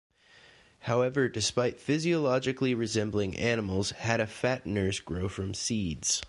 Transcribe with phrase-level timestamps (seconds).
[0.79, 6.19] However, despite physiologically resembling animals, Hattifatteners grow from seeds.